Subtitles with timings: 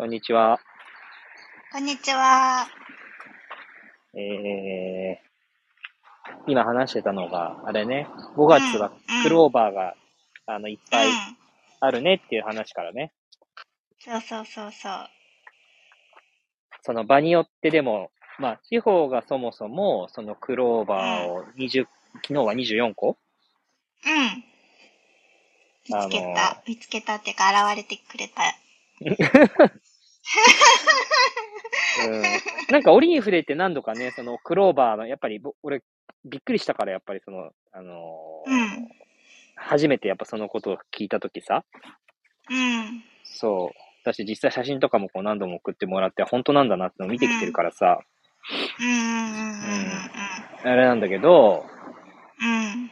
[0.00, 0.60] こんにちは。
[1.72, 2.68] こんにちは。
[4.14, 8.06] えー、今話してたのが、あれね、
[8.36, 8.92] 5月は
[9.24, 9.96] クローバーが、
[10.46, 11.12] あの、いっぱいうん。
[11.80, 13.12] あるねっていう話からね、
[13.98, 14.92] そうそうそうそう。
[16.82, 21.86] その場によってでも、まあ、地方がそもそも、そのクローバーを20、
[22.22, 23.16] 昨日は24個？
[24.06, 24.44] うん。
[25.88, 26.62] 見つけた。
[26.68, 28.54] 見つけたっていうか、現れてくれた。
[32.06, 32.22] うん。
[32.70, 35.82] なんかオリーフでって何度かね、そのクローバーの、やっぱりぼ俺、
[36.24, 38.88] びっくりしたから、やっぱりその、あのーうん。
[39.56, 41.64] 初めてやっぱそのことを聞いたときさ、
[42.50, 43.02] うん。
[43.24, 43.78] そう。
[44.04, 47.98] 私実際写真とかもこう何度も送ってもらって、本当なんだなってのを見てきてるからさ、
[48.80, 49.58] うん
[50.64, 51.66] あれなんだけど、
[52.40, 52.90] うん。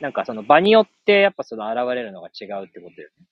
[0.00, 3.26] なんかその場によってやっぱその現れるのが違うってことだよね。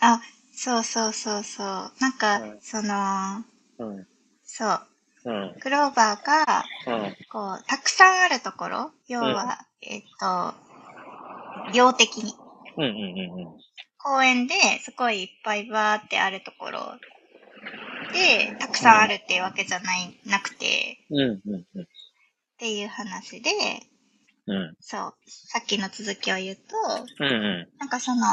[0.00, 0.20] あ、
[0.60, 1.66] そうそうそうそう。
[2.00, 3.44] なんか、うんその、
[3.78, 4.06] うん。
[4.42, 4.80] そう。
[5.24, 5.60] うん。
[5.60, 7.16] クローバーが、うん。
[7.30, 10.54] こう、たくさんあるところ、要は、えっと、
[11.72, 12.34] 量的に。
[12.76, 13.58] うんうんうんうん。
[13.98, 16.98] 公園ですごいいっぱいバーってあるところ
[18.12, 21.40] で、たくさんあるっていうわけじゃない、なくて、うんうん
[21.76, 21.82] うん。
[21.82, 21.86] っ
[22.58, 23.50] ていう話で、
[24.48, 24.74] うん。
[24.80, 26.62] そう、さっきの続きを言うと、
[27.20, 28.26] うんうなんかその、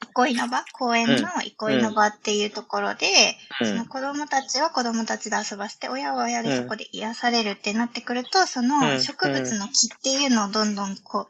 [0.00, 0.64] 憩いの場？
[0.72, 3.06] 公園の憩いの場っていうところで、
[3.62, 3.66] ん。
[3.66, 11.26] その子供たちは子供たちで遊ばせて、親は親でうんそこで癒されるってなってくると、そうんの植物の木っていうのをどんどんこう、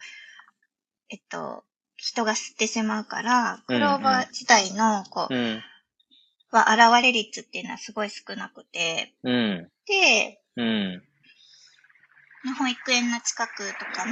[1.10, 1.64] えっと、
[1.96, 5.62] 人が吸ってしまうから、うんクローバー自体の、こう、うん。
[6.52, 9.68] は現れ率っていうのはすごい少なくて、うん。
[9.86, 11.02] で、うん。
[12.58, 14.04] 保育園の近くとか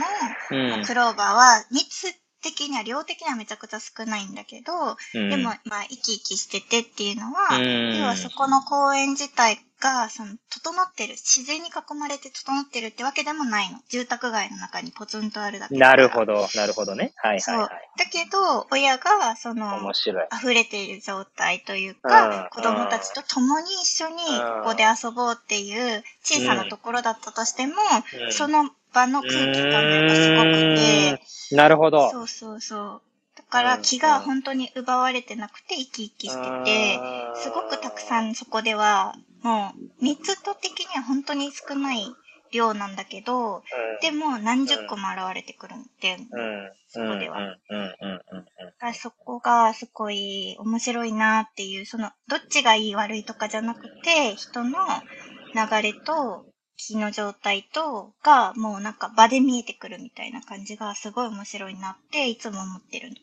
[0.50, 2.08] うんのクローバーは密
[2.42, 4.72] 的には量的にはめちゃくちゃ少ないんだけど、
[5.14, 5.30] うん。
[5.30, 13.78] でも、まあ、生き生きしててっていうのは、うん要はそこの公園自体が、その、整ってる、自然に囲まれて整ってるってわけでもないの。
[13.88, 17.12] 住宅街の中にポツンとあるだけだなるほど、なるほどね。
[17.16, 17.56] はいそう。
[17.56, 17.88] はいはい。
[17.98, 20.26] だけど、親が、その面、白い。
[20.32, 32.10] 溢れている状態といううんか、子供たちと共に一緒にうんここで遊ぼうっていう小さなところだったとしても、うんその場の空気感がすごくて、うんなるほど。
[32.10, 33.07] そうそうそう。
[33.50, 33.82] だからうん。
[33.82, 37.00] 気が本当に奪われてなくて生き生きしてて、
[37.36, 42.06] すごくたくさんそこでは、もう密度的には本当に少ない
[42.52, 43.62] 量なんだけど、
[44.02, 46.18] でも何十個も現れてくるって。
[46.88, 47.56] そこでは。
[48.94, 54.78] そこがすごい面白いなっていう、その、どっちがいい悪いとかじゃなくて、人の
[55.54, 63.16] 流れと気の状態とがもうなんか場で見えてくるみたいな感じがすごい面白いなっていつも思ってるの。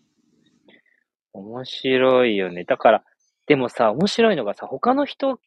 [1.36, 2.64] 面白いよね。
[2.64, 3.04] だから、
[3.46, 5.40] でもさ、面白いのがさ、他の人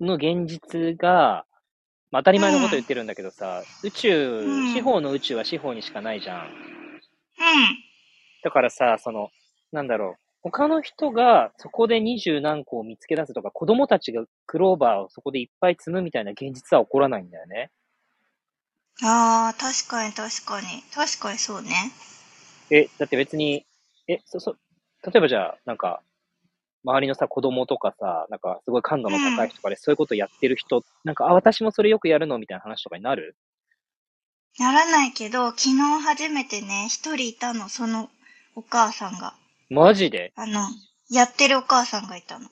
[0.00, 1.44] の現実が、
[2.10, 6.40] まあ、当たり前のこと言ってるんだけどさ、宇宙、うん四方の宇宙は四方にしかないじゃん。
[6.40, 6.50] うん。
[8.42, 9.30] だからさ、その、
[9.72, 10.22] なんだろう。
[10.42, 17.70] 他の人がそこで二十何個を見つけ出すとか、子供たちがクローバーをそこでいっぱい積むみたいな現実は起こらないんだよね。
[19.04, 20.66] ああ、確かに確かに。
[20.92, 21.70] 確かにそうね。
[22.70, 23.64] え、だって別に、
[24.08, 24.56] え、そ、そ、
[25.04, 26.02] 例えばじゃあ、なんか、
[26.84, 33.36] 周りのさ、子供とかさ、なんかすごい感度の高い人とかで、そういうことやってる人、なんか、あ、私もそれよくやるのみたいな話とかになる？
[34.58, 38.10] ならないけど、昨日初めてね、一人いたの、その
[38.54, 39.34] お母さんが。
[39.70, 40.32] マジで？
[40.36, 40.68] あの、
[41.10, 42.48] やってるお母さんがいたの。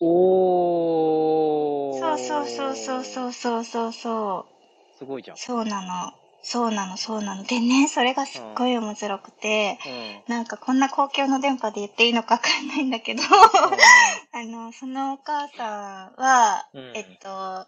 [0.00, 2.00] おー。
[2.00, 4.98] そうそうそうそうそうそうそう。
[4.98, 5.36] すごいじゃん。
[5.36, 6.12] そうなの。
[6.48, 7.42] そうなの、そうなの。
[7.42, 9.80] でね、それがすっごい面白くて、
[10.28, 10.32] うん。
[10.32, 13.22] なんかこんな公共の電波で言っていいのかわかんないんだけど、
[14.32, 17.66] あの、そのお母さんは、うんえっと、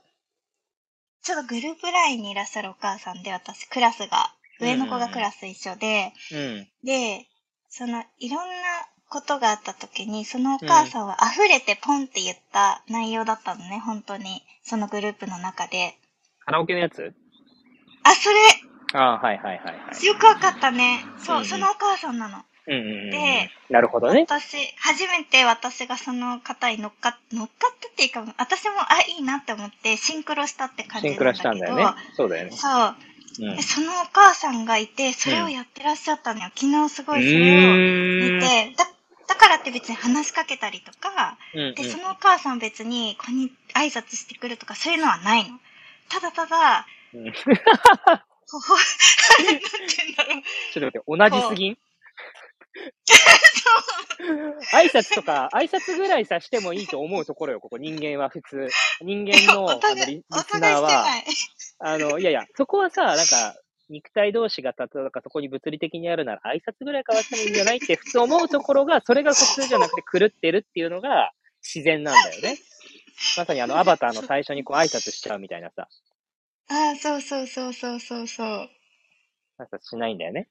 [1.23, 6.69] ちょっとグループラインにいらっしゃるお母さんで、私、クラスが、上の子がクラス一緒で、うん。
[6.85, 7.27] で、
[7.69, 8.55] その、いろんな
[9.09, 14.45] ことがあった時に、そのお母さんは溢れてポンって言った内容だったのね、本当に。
[14.63, 15.99] そのグループの中で。
[16.45, 17.13] カラオケのやつ
[18.09, 18.37] あ、それ、
[18.95, 20.07] あーはいはいはいはい。
[20.07, 21.05] よくわかったね。
[21.19, 22.39] そう、うんそのお母さんなの。
[22.67, 23.11] うんうんうん。
[23.11, 24.25] で、なるほどね。
[24.29, 31.67] 私、初めて私がその方に乗っか、乗っかったっていうか、私も、あ、いいなって思って、シンクロしたって感じシンクロなんだけど。
[31.67, 32.03] したんだよね。
[32.15, 32.51] そうだよね。
[32.53, 32.97] そう。
[33.41, 33.63] うんで。
[33.63, 36.51] そのお母さんがいて、それをやってらっしゃったのよ。
[36.55, 38.87] 昨日すごういそれを見て、だ、
[39.29, 45.59] だからって別に話しかけたりとか、うんで、そのお母さん別に、こんに、挨拶してくるとか、そういうのはないの。
[46.09, 47.33] ただただ、うん。
[47.33, 48.63] ちょっ
[50.75, 51.79] と待って、同じすぎん？
[53.05, 53.15] そ
[54.77, 58.69] 挨拶とか、挨拶ぐらいさしてもいいと思うところよ、ここ人間は普通。
[59.01, 61.07] 人間のあのリリおスナーは。
[61.81, 63.55] あの、いやいや、そこはさ、なんか、
[63.89, 71.33] 肉体同士が例えばそこに物理的にあるなら挨拶ぐらい交わしてもいいんじゃないって普通思うところが、それが普通じゃなくて狂ってるっていうのが
[71.63, 72.59] 自然なんだよね。
[73.37, 75.89] まさにあのアバターの最初にこう挨拶しちゃうみたいなさ、
[76.69, 78.71] ああ、そうそうそうそうそうそう。
[79.59, 80.49] 挨拶しないんだよね。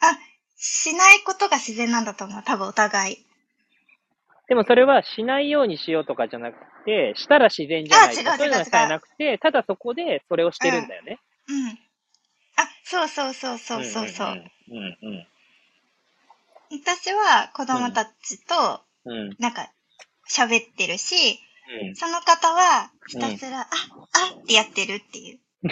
[0.00, 0.18] あ、
[0.56, 2.42] しないことが自然なんだと思う。
[2.44, 3.26] 多分お互い。
[4.48, 11.18] でもそれはしないようにしようとかじゃなくて、したら自然じゃないとか、そういうのさえなくて、ただそこでそれをしてるんだよね。
[11.48, 11.68] うん。
[12.56, 14.28] あ、そうそうそうそうそうそう。
[14.70, 15.26] うんうん
[16.70, 19.26] 私は子供たちとうん。
[19.26, 19.36] うん。
[19.38, 19.70] なんか
[20.28, 21.96] 喋ってるし、うん。
[21.96, 25.38] その方はひたすら、あ、あってやってるっていう。
[25.62, 25.70] で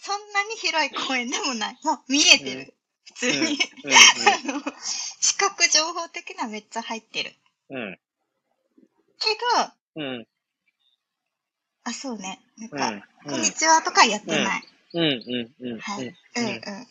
[0.00, 1.78] そんなに広い公園でもない。
[1.82, 2.74] もう見えてる。
[3.04, 3.58] 普通に。
[5.20, 7.34] 視覚情報的にはめっちゃ入ってる。
[7.70, 7.76] うん。
[7.78, 7.98] うん。
[9.18, 9.30] け
[9.96, 10.26] ど、うん。
[11.84, 12.40] あ、そうね。
[12.58, 13.00] なんうん。
[13.00, 14.62] か、こんにちはとかやってない。
[14.94, 15.02] うん。
[15.02, 15.68] うん。
[15.72, 15.80] うん。
[15.80, 16.06] はい。
[16.06, 16.82] ううんんうんうんうん。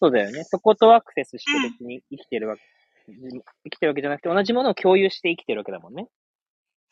[0.00, 0.44] そうだよね。
[0.44, 2.62] そことアクセスして別に生きてるわけ、
[3.06, 6.08] 生きてるわけじゃなくて、同じものを共有して生きてるわけだもんね。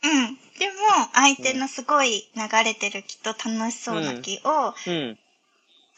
[0.02, 0.10] うん。
[0.58, 5.18] でも、相手のすごい流れてる気と楽しそうな気をうん。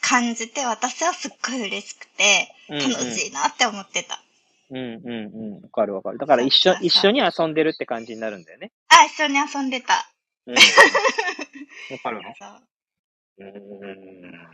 [0.01, 4.21] 感じて、私はすっごい嬉しくて、うん楽しいなって思ってた。
[4.69, 5.09] うんうん
[5.55, 5.61] うん。
[5.61, 6.17] わかるわかる。
[6.17, 8.71] だから一緒一緒に遊んでるって感じになるんだよね。
[8.89, 10.09] あ、一緒に遊んでた。
[10.47, 10.55] うん。
[11.91, 12.33] わかるの？
[12.33, 12.67] そう。
[13.37, 14.47] うーん。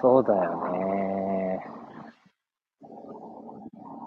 [0.00, 1.39] そうだよね。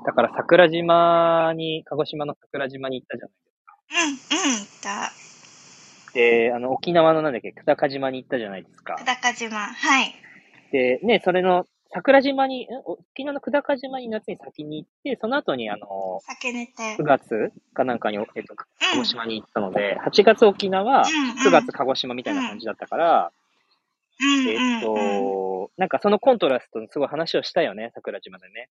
[0.06, 3.34] だから桜島に、鹿児島の桜島に行ったじゃない
[4.06, 4.18] うん、うん、
[4.84, 5.12] だ。
[6.14, 8.96] で、あの、沖縄のなんだっけ、久高島に行ったじゃないですか。
[8.98, 9.58] 久高島。
[9.58, 10.14] はい。
[10.72, 11.66] で、ね、それの、
[11.96, 12.68] 桜島に、ん？
[12.86, 16.74] 沖縄の久高島に夏に先に行って、その後にあの、酒寝て。
[16.98, 18.66] 9月かなんかに、えっと、鹿
[18.98, 19.04] うん。
[19.04, 21.06] 児島に行ったので、8月沖縄、うん
[21.48, 23.32] 9月鹿児島みたいな感じだったから、
[24.20, 24.82] うん、えっうんうん。
[24.82, 28.70] と、なんかそのコントラストのすごい話をしたよね、桜島でね。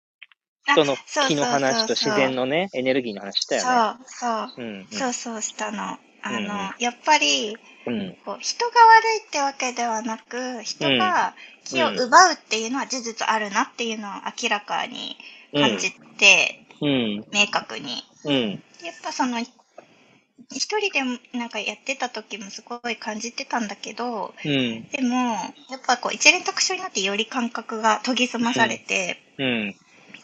[0.65, 0.97] 人の
[1.27, 3.69] 気の話と自然のね、エネルギーの話したよね。
[4.07, 4.65] そう、そう。
[4.65, 5.97] うん、そうそうしたの。
[6.23, 8.15] あの、うんやっぱり、うん。
[8.25, 15.15] こう人が悪いってわけではなく、人が気を奪うっていうのは事実あるなっていうのを明らかに
[15.53, 17.25] 感じて、うん。
[17.31, 18.03] 明確に。
[18.23, 18.51] うん。
[18.51, 24.88] やっぱその、一人でもなんかやってた時もすごい感じてたんだけど、うん。
[24.89, 25.35] でも、
[25.69, 29.75] やっぱこう一連特徴になってより感覚が研ぎ澄まされてうん。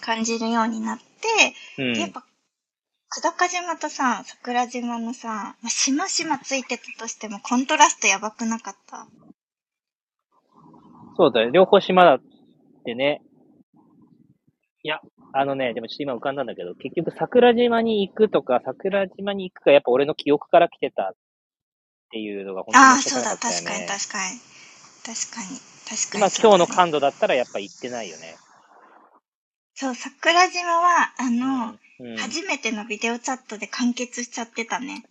[0.01, 1.03] 感じるようになって、
[1.81, 1.93] うん。
[1.93, 2.25] やっぱ、
[3.13, 9.07] 久高島とさ、桜島のさ、まあ、島々ついてたとしてもコントラストやばくなかった？
[11.17, 11.49] そうだよ。
[11.49, 12.21] 両方島だっ
[12.85, 13.21] てね。
[14.83, 14.99] いや、
[15.33, 21.13] あのね、でもちょっと今浮かんだんだけど、結局桜島に行くとか、桜島に行くか、やっぱ俺の記憶から来てたっ
[22.11, 23.87] ていうのが本当にああ、面白そうだ、確かにね。
[23.87, 24.39] 確かに。
[25.03, 26.21] 確かに、確かに。
[26.21, 28.35] 今、そうだね今日の感度だったらやっぱ行ってないよね。
[29.81, 32.15] そう、桜島は、あの、うん。
[32.15, 35.03] 初めてのビデオチャットで完結しちゃってたね。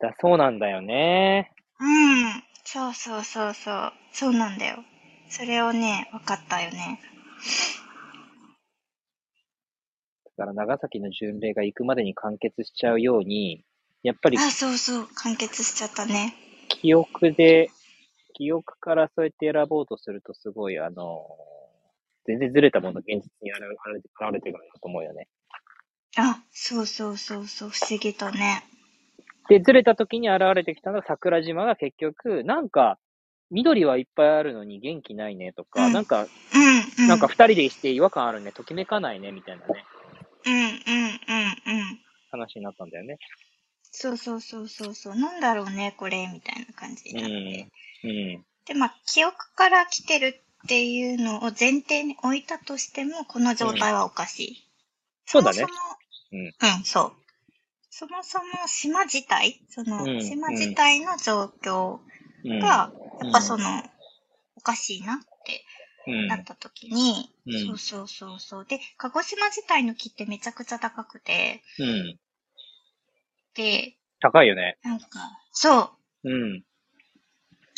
[0.00, 1.50] だそうなんだよね。
[1.80, 2.44] うん。
[2.62, 3.92] そうそうそうそう。
[4.12, 4.84] そうなんだよ。
[5.30, 7.00] それをね、分かったよね。
[10.36, 13.64] だから長崎の巡礼が行くまでに完結しちゃうように、
[14.02, 16.34] やっぱりあ、そうそう、完結しちゃったね。
[16.68, 17.70] 記憶で、
[18.34, 21.26] 記憶からそうやって選ぼうとするとすごい、あの、
[22.26, 25.28] 全然ずれたものが現実に現れ現れてくるなと思うよね。
[26.16, 28.64] あ、そうそうそうそう、不思議とね。
[29.48, 32.98] で、ずれた時に現れてきたのが桜島が結局、なんか、
[33.50, 37.08] 緑はいっぱいあるのに元気ないねとか、うんなんか、うん、うん。
[37.08, 39.84] なんか二人でして違和感あるね、ときめかないね、みたいなね、
[40.46, 42.00] うん、うん、うん、うん。
[42.30, 43.18] 話になったんだよね。
[43.90, 45.16] そうそうそうそうそう。
[45.16, 48.08] なんだろうね、これ、みたいな感じうになって。
[48.08, 48.10] ん。
[48.10, 48.44] うん。
[48.64, 54.68] で、まあ、記憶から来てるっていうのを前提に置いたとしても、この状態はおかしい。
[55.26, 55.80] そうだねそもそも、
[56.32, 57.12] うんうん、そう。
[57.90, 61.98] そもそも島自体、そのうん島自体の状況
[62.44, 62.58] うん。
[62.60, 63.82] が、やっぱその、
[64.56, 65.64] おかしいなって
[66.06, 66.26] うん。
[66.28, 68.64] なった時に、うんそうそうそうそう。
[68.64, 72.18] で、鹿児島自体の木ってめちゃくちゃ高くて、うん。
[73.54, 74.78] で、高いよね。
[74.84, 75.06] なんか、
[75.52, 75.92] そ
[76.24, 76.30] う。
[76.30, 76.64] うん。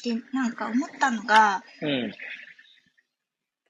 [0.04, 2.12] で、なんか思ったのが、うん。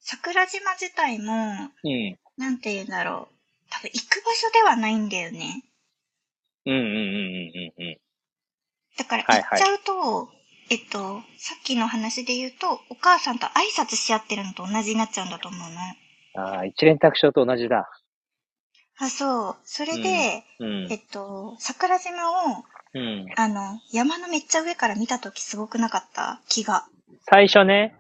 [0.07, 2.19] 桜島自体も、うん。
[2.37, 3.35] なんて言うんだろう。
[3.71, 5.65] 多分行く場所ではないんだよね。
[6.67, 6.95] うんうんうんうん
[7.79, 7.97] うんうん。
[8.99, 10.29] だからはいはい行っちゃうと、
[10.71, 15.71] えっと、さっきの話で言うと、お母さんと挨拶し合ってるのと同じになっちゃうんだと思う
[16.37, 16.45] の。
[16.45, 17.91] ああ、一連卓章と同じだ。
[18.99, 19.57] あ、そう。
[19.65, 20.97] それで、うんえ。
[20.97, 23.27] っと、桜島を、うん。
[23.37, 26.41] あの、山のめっちゃ上から見たときすごくなかった？
[26.49, 26.85] 気が。
[27.23, 27.97] 最初ね、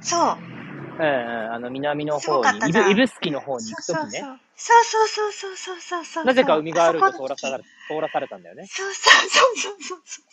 [0.00, 0.53] そう。
[0.98, 4.24] うんうん、あの、南の方に、イブイブスキの方に行くときね
[4.56, 5.28] そうそうそ。
[5.28, 5.32] う。
[5.32, 6.24] そうそうそうそう。
[6.24, 8.66] なぜか海があると通らされ、通らされたんだよね。
[8.66, 10.24] そうそうそうそうそうそう。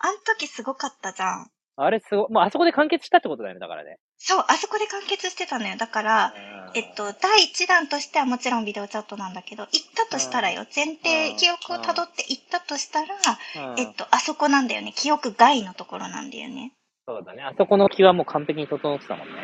[0.00, 1.50] あん時すごかったじゃん。
[1.76, 3.98] あれすごい、もうあそこで完結したってことだよね、だからね。
[4.18, 5.76] そう、あそこで完結してたのよ。
[5.76, 6.34] だから、
[6.74, 14.92] えっと、第一弾としてはもちろんビデオチャットなんだけど、行ったとしたらよ、前提、うん記憶をたどって行ったとしたら、うん、えっと、あそこなんだよね。
[14.94, 16.72] 記憶外のところなんだよね。
[17.06, 17.42] そうだね。
[17.42, 19.34] あそこの気はもう完璧に整ってたもんね。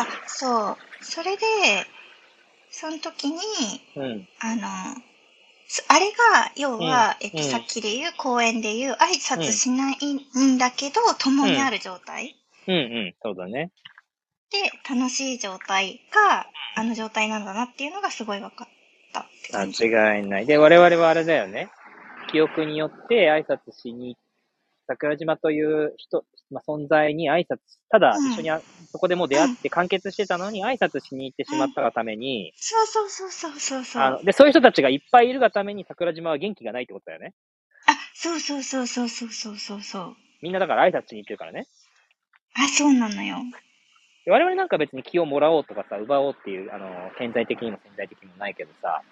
[0.00, 0.76] あ、そう。
[1.00, 1.44] それで、
[2.70, 3.38] その時に、
[3.96, 4.28] うん。
[4.40, 5.02] あの、
[5.66, 12.36] すあれが、要は、えっと、うんさっきで言う、公園で言う、挨拶しないんだけど、共にある状態
[12.66, 13.70] うんうん、そうだね。
[14.50, 18.68] で、楽しい状態が、あの状態なんだなっていうのがすごい分かっ
[19.12, 19.84] たって感じ。
[19.84, 20.46] 間違いない。
[20.46, 21.70] で、我々はあれだよね。
[22.30, 24.16] 記憶によって挨拶しに、
[24.86, 27.58] 桜島という人、まあ、存在に挨拶、
[27.90, 34.02] ただうん一緒にあ、そこでもう出会って完結してたのに挨拶しに行ってしまったがために、そうそうそうそうそうそう。
[34.02, 37.34] ああの、で、そういう人たちがいっぱいいるがために桜島は元気がないってことだよね。
[38.14, 40.16] そうそうそうそうそうそうそうそう。
[40.42, 41.66] みんなだから挨拶しに行ってるからね。
[42.54, 43.36] あ、そうなのよ。
[44.24, 49.02] で我々なんか別に気をもらおうとかさ、奪おうっていう、あの、潜在的にも潜在的にもないけどさ、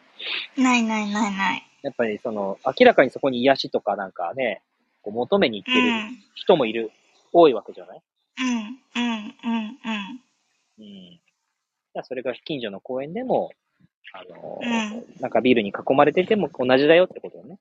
[0.56, 1.62] ないないないない。
[1.82, 4.62] やっぱりその、明らかにそこに癒しとかなんかね、
[5.02, 6.18] こう求めに行ってるうん。
[6.34, 6.90] 人もいる、
[7.32, 8.00] 多いわけじゃない？
[8.38, 10.20] うん、うん、うん、うん。
[10.78, 11.10] うん。
[11.12, 13.50] だからそれが近所の公園でも、
[14.12, 17.58] あの、うんなんかビールに囲まれてても同じだよってことだね。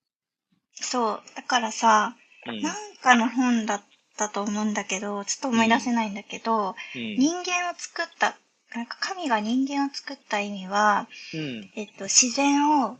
[0.74, 1.22] そう。
[1.36, 2.16] だからさ、
[2.48, 2.62] うん。
[2.62, 3.82] なんかの本だっ
[4.18, 7.16] たと思うんだけど、ちょっと思い出せないんだけど、うん。
[7.18, 8.38] 人間を作った、
[8.76, 11.70] なんか神が人間を作った意味は、うん。
[11.76, 12.98] えっと、自然を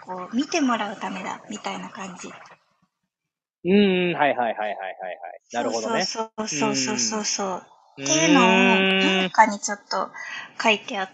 [0.00, 2.30] こう見てもらうためだ、みたいな感じ。
[3.64, 5.40] うん、はいはいはいはいはいはい。
[5.52, 6.02] なるほどね。
[6.02, 7.58] そうそうそうそうそう。
[7.58, 10.10] っっていうのを、なんかにちょっと
[10.62, 11.10] 書いてあっ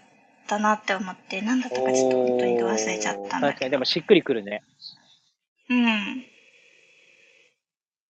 [0.47, 3.65] たなって思って、なんだったかちょっと本当に忘れちゃったんだ確か。
[3.65, 4.63] に、でもしっくりくるね。
[5.69, 6.25] うん。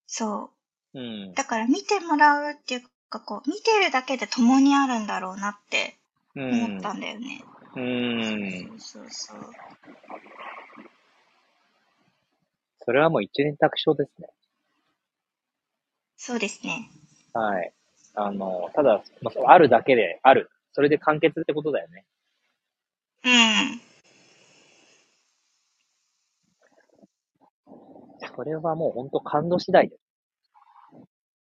[0.07, 0.51] そ
[0.95, 0.99] う。
[0.99, 1.33] うん。
[1.35, 5.97] だから見てもらうっていうか、こう、見てるだけで共にあるんだろうなって
[6.35, 6.81] う思っん。
[6.81, 7.43] たんだよね。
[7.75, 8.71] うん。
[8.79, 9.55] そうそうそう。
[12.87, 14.29] それはもう一連卓章ですね。
[16.15, 16.89] そうですね。
[17.33, 17.73] はい。
[18.15, 20.49] あの、ただ、まあ、あるだけで、ある。
[20.71, 22.05] それで完結ってことだよね。
[23.25, 23.81] うん。
[28.33, 30.01] それはもう本当感動次第です。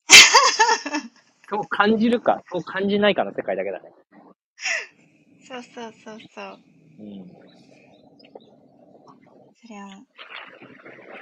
[1.48, 3.92] そう感じるか、そう感じないかの世界だけだね。
[5.46, 6.58] そうそうそうそう。
[6.98, 7.28] うん。
[9.54, 9.86] それを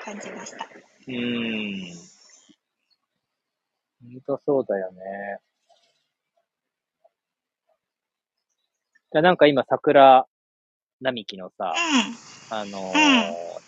[0.05, 0.67] 感じました。
[1.07, 2.15] うーん。
[4.03, 5.01] 本当そうだよね。
[9.13, 10.27] でなんか今桜
[11.01, 11.73] 並木のさ、
[12.51, 13.65] あのー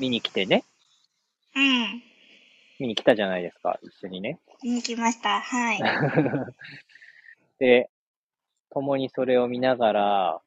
[0.00, 0.64] 見に来てね、
[1.56, 1.62] うん。
[1.62, 2.02] うん。
[2.78, 4.38] 見に来たじゃないですか、一緒にね。
[4.62, 5.40] 見に来ました。
[5.40, 5.78] はい。
[7.58, 7.90] で、
[8.70, 10.40] 共にそれを見ながら、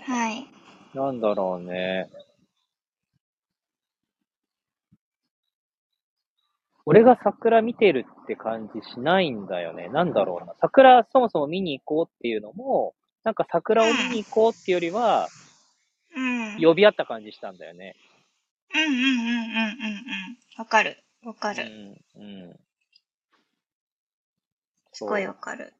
[0.00, 0.46] はい。
[0.94, 2.10] なんだろうね。
[6.86, 9.88] 俺が桜見てるって感じしないんだよね。
[9.88, 10.54] なんだろうな。
[10.60, 15.28] 桜そもそも見に行こうっていうのも、なんか桜を見に行こうっていうよりは、
[16.14, 16.58] うん。
[16.62, 17.96] 呼び合った感じしたんだよね。
[18.72, 20.38] うんうんうんうんうんうん。
[20.56, 21.02] わかる。
[21.24, 21.64] わかうる。
[21.64, 21.96] ん。
[22.16, 22.56] うん。
[24.92, 25.74] すごいわかる。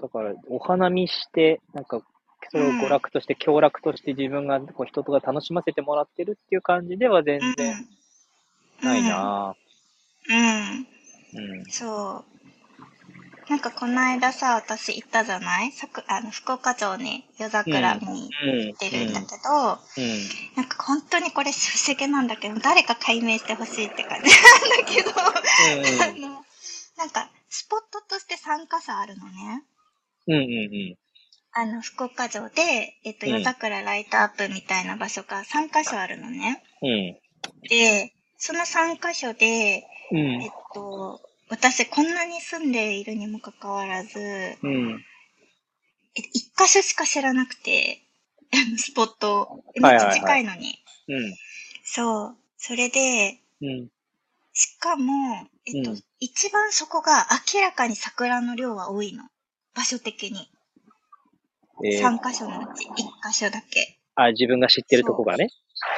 [0.00, 2.00] だから、お花見して、なんか、
[2.50, 7.54] それを娯楽として、享楽として自分がこう人とか楽しませてもらってるっていう感じでは全うん。
[7.56, 7.86] 然
[8.84, 9.56] ないな
[10.28, 10.36] うん。
[10.36, 10.86] うん。
[11.58, 11.64] うん。
[11.70, 12.34] そう。
[13.50, 15.72] なんかこの間さ、私行ったじゃない？
[15.72, 18.58] さくあの福岡町に夜桜見にうん。
[18.68, 20.56] 行ってるんだけど、うん。
[20.56, 26.44] なんか本当にこれ不思議なんだけど、誰か解明してほしいって感じなんだけど、あの、
[26.96, 29.62] なんかスポットとして3カ所あるのね。
[30.26, 30.44] うんうんう
[30.92, 30.96] ん。
[31.52, 36.62] あの、福岡城で、えっと、うん夜桜ライトアップみたいな場所が3カ所あるのね。
[36.82, 37.18] うん。
[37.68, 38.12] で、
[38.46, 40.50] その3カ所で、うんえっ。
[40.74, 44.18] と、私こんなに住んでいるにもかかわらず、
[44.62, 45.02] うん。
[46.14, 48.02] え一箇所しか知らなくて、
[48.76, 50.78] スポット、めっちゃ近いのに。
[51.08, 51.34] うん。
[51.84, 52.36] そう。
[52.58, 53.88] それで、うん。
[54.52, 59.24] しかも、えっと、うん一番そこが明らかに桜の量は多いの。
[59.74, 60.50] 場所的に。
[61.82, 62.92] えー3箇所のうち1
[63.26, 65.48] 箇所だけあ、自分が知ってるとこがね。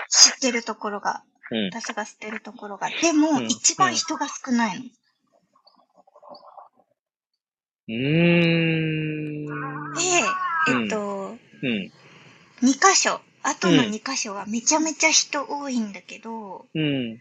[0.09, 1.67] 知ってるところが、うん。
[1.67, 2.89] 私が知ってるところが。
[3.01, 4.85] でも、うん一番人が少ないの。
[7.89, 9.47] うーん。
[9.95, 10.01] で、
[10.69, 11.93] うんえっと、うん。
[12.63, 17.21] 2箇所、あとのうん2箇所はめちゃめちゃ人多いんだけど、うん。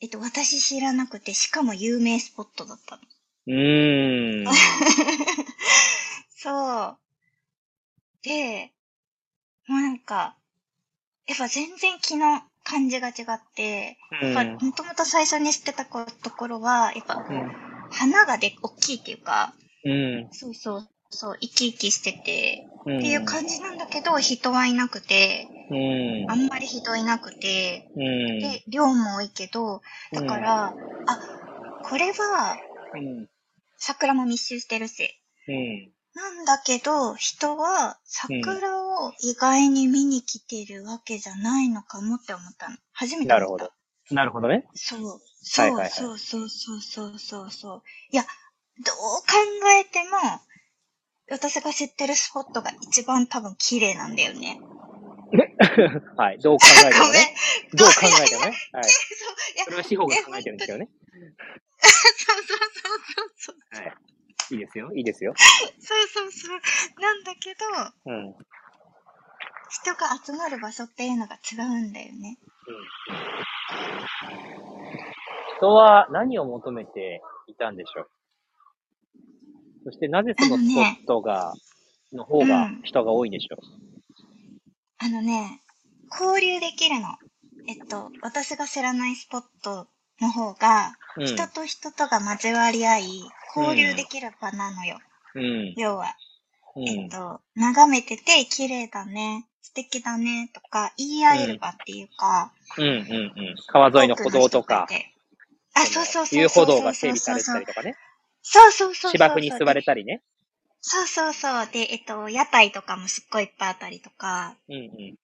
[0.00, 3.02] えっと、私知らなくて、しかも有名スポットだったの。
[3.48, 4.54] うーん。
[6.36, 6.98] そう。
[8.22, 8.72] で、
[9.66, 10.36] もうなんか、
[11.28, 13.98] やっぱ全然気の感じが違って、
[14.34, 17.22] やっぱもともと最初に知ってたこところは、やっぱ
[17.90, 19.52] 花がで大きいっていうか、
[19.84, 20.28] うん。
[20.32, 22.98] そうそう、そう、生き生きしてて、うん。
[22.98, 26.30] っていう感じなんだけど、人はいなくて、うん。
[26.30, 28.38] あんまり人いなくて、うん。
[28.40, 29.82] で、量も多いけど、
[30.12, 30.74] だから、あ、
[31.82, 32.56] これは
[32.94, 33.28] うん。
[33.76, 35.14] 桜も密集してるし、
[35.46, 35.92] うん。
[36.18, 42.76] なんだけど、人は桜を意外に見に来てるわけじゃないのかもって思ったの。
[42.92, 43.36] 初めて思った。
[43.36, 43.70] なるほど。
[44.10, 44.66] なるほどね。
[44.74, 45.06] そう。
[45.06, 47.82] はいそう、はいはいそうそうそうそうそうそう。
[48.10, 48.24] いや、
[48.84, 49.26] どう考
[49.80, 50.18] えても、
[51.30, 54.60] 私が知ってるスポットが一番多分綺麗なんだよね。
[56.16, 56.38] はい。
[56.40, 56.98] どう考えて。
[56.98, 57.34] もね。
[57.74, 57.94] どう考
[58.24, 58.56] えてもね。
[58.72, 58.84] はい。
[58.84, 60.88] そう、いやそれは司法が考えてるんですけどね。
[61.80, 62.58] そうそうそう
[63.36, 63.84] そうそう。
[63.84, 63.94] はい。
[64.50, 64.90] いいですよ。
[64.94, 65.34] いいですよ。
[65.36, 66.60] そうそうそう。
[67.00, 68.34] なんだけど、うん。
[69.70, 72.38] 人が集まる場所っていうのが違うんだよね。
[75.58, 78.08] 人は何を求めていたんでしょう
[79.84, 81.52] そしてなぜそのスポットが、
[82.12, 83.56] の方がうん人が多いんでしょ
[84.98, 85.62] あのね、
[86.10, 87.08] 交流できるの。
[87.68, 89.88] えっと、私が知らないスポット
[90.20, 91.20] の方が、う。
[91.20, 91.26] うん。
[91.26, 93.22] 人と人とが交わり合い、
[93.56, 94.98] 交流できる場なのよ。
[95.34, 95.74] うん。
[95.76, 96.14] 要は、
[96.76, 96.88] うん。
[96.88, 102.84] えっと、眺めてて綺麗だね、素敵だね、とか言い合える場っていうか、うん。
[102.84, 102.90] うん。
[102.90, 103.56] うん。
[103.66, 104.86] 川沿いの歩道とか。
[105.74, 106.40] あ、そうそうそう。
[106.40, 107.96] 遊歩道が整備されてたりとかね。
[108.42, 109.12] そうそうそうそう。
[109.12, 110.22] 芝生に座れたりね。
[110.80, 111.66] そうそうそう。
[111.72, 115.16] で、えっと、屋台とかもすっごいいっぱいあったりとか、うんうん。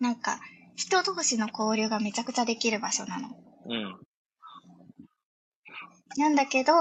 [0.00, 0.40] なんか、
[0.76, 3.28] 人同士の交流がめちゃくちゃできる場所なの。
[3.66, 3.98] うん。
[6.16, 6.72] なんだけど、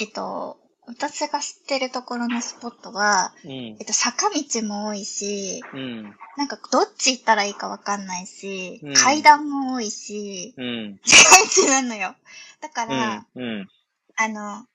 [0.00, 6.14] えっと、私が知ってるところのスポットは、うんえっと、坂道も多いし、うん。
[6.36, 10.94] なんかどっち行ったらいいかわかんないし、うん階段も多いし、うん。
[11.00, 12.14] って感じなのよ。
[12.60, 13.42] だから、うん。
[13.42, 13.68] うん。
[14.16, 14.66] あの、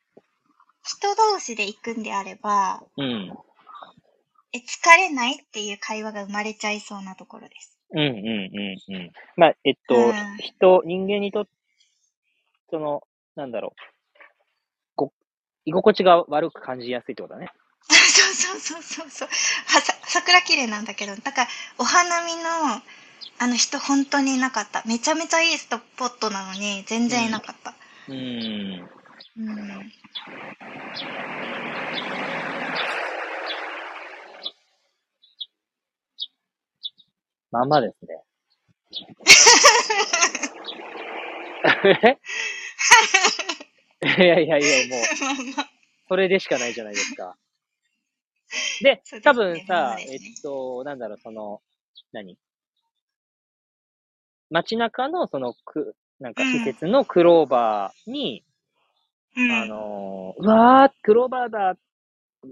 [0.84, 3.38] 人同士で行くんであれば、うん。
[4.52, 7.78] え、疲れないっていう会話が生まれちゃいそうなところです。
[7.92, 8.00] うん。
[8.00, 8.08] うん。
[8.08, 8.12] う
[8.92, 8.96] ん。
[8.96, 9.12] うん。
[9.36, 11.52] まあ、えっとうん、人、人間にとって、
[12.72, 13.04] その、
[13.36, 13.99] なんだろう。
[15.66, 17.52] ご、居心地が悪く感じやすいってことだね。
[17.90, 19.28] そうそうそうそうそう。
[19.28, 22.82] はさ、桜綺麗なんだけど、だから、お花見の、
[23.42, 24.84] あの人本当にいなかった。
[24.86, 27.74] めちゃめちゃいいスポットなのに、全然いなかった。
[28.08, 28.90] うん。
[29.38, 29.92] うん。
[37.52, 38.24] まんまですね。
[42.04, 42.20] え
[44.02, 45.06] いやいやいや、もう、
[46.08, 47.36] それでしかないじゃないですか。
[48.82, 50.36] でそうですね、多分さ、えっそうですね。
[50.42, 51.62] と、なんだろう、その、
[52.12, 52.38] 何？
[54.50, 58.44] 街中の、その、く、なんか施設のクローバーに、
[59.36, 59.52] うん。
[59.52, 61.78] あのーうわー、クローバーだ、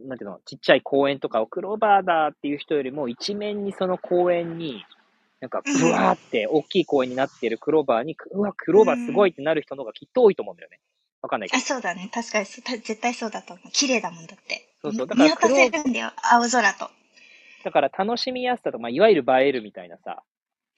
[0.06, 4.84] なんていうの、ちっちゃい公園とかをクローバーだっていう人よりも、一面にその公園に、
[5.40, 5.80] なんか、うん。
[5.80, 10.80] ブワーって大きい公園になってるクローバーに、うわ、クローバーすごいってなる人の方がきっと多いと思うんだよね。
[11.28, 11.66] わかんないけあ、ど。
[11.66, 12.10] そうだね。
[12.14, 13.72] 確かに絶対そうだと思う。
[13.72, 14.70] 綺麗だもんだって。
[14.82, 16.12] そうそうだから見渡せるんだよ。
[16.32, 16.90] 青空と。
[17.64, 20.24] だから楽しみやすさとか、まあ、いわゆる映えるみたいなさ、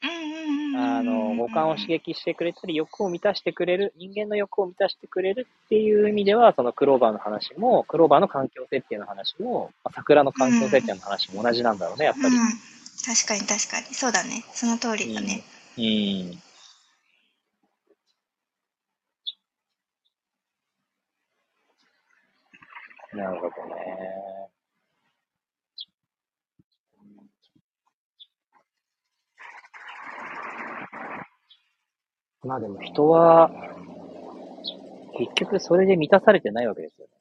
[0.01, 0.79] うんうんうんうん。
[0.79, 12.35] あの、五感を刺激してくれたり、欲を満たしてくれる、人間の欲を満たしてくれるっていう意味では、そのクローバーの話も、クローバーの環境設定の話も、まあ桜の環境設定の話も同じなんだろうね、やっぱり。
[12.35, 12.41] うん。
[13.05, 13.93] 確かに確かに。
[13.93, 14.43] そうだね。
[14.53, 15.43] その通りだね。
[15.77, 16.48] うん。
[23.13, 24.50] なるほどね。
[32.43, 33.52] まあでも人は、
[35.17, 37.19] 結局それで満たされてないわけですよね。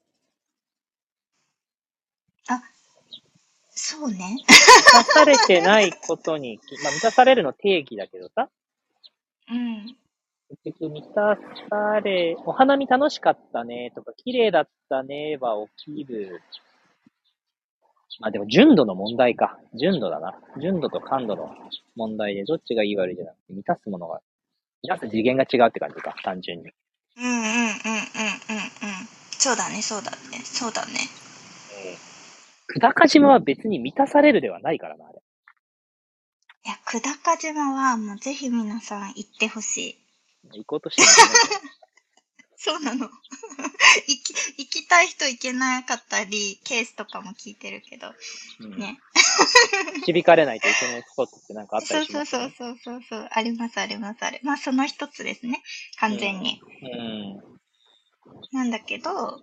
[3.80, 4.18] そうね。
[4.18, 8.50] 満たされてないことに、まあ満たされるの定義だけどさ、
[9.50, 9.96] うん。
[10.64, 16.40] 結局満たされ、お花見楽しかったねとか、綺麗だったねは起きる
[18.20, 19.58] まあでも純度の問題か。
[19.74, 20.34] 純度だな。
[20.60, 21.54] 純度と感度の
[21.94, 24.20] 問題で、どっちがいい悪いじゃなくて、満たすものが、
[24.82, 26.64] 満たす次元が違うって感じか、単純に。
[27.16, 29.08] うんうんうんうんうんうん。
[29.30, 30.92] そうだね、そうだね、そうだね。
[32.66, 35.22] 久高島は別に満たされるではないからな、あれ。
[36.66, 40.07] いや、久高島はもうぜひ皆さん行ってほしい。
[40.52, 41.02] 行こうとして。
[42.60, 43.08] そうなの。
[44.08, 48.12] 行き、行きたい人行けなかったり、ケースとかも聞いてるけど、
[48.60, 48.98] うん、ね。
[50.04, 54.40] 響かれないといけないスポットってなんかあったそうりします、そうそうそうそうそう、ありますありますある。
[54.42, 55.62] まあその一つですね、
[55.98, 56.60] 完全に。
[56.82, 57.58] うん。
[58.50, 59.40] なんだけど、